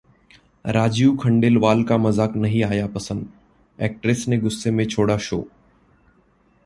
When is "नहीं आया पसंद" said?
2.35-3.29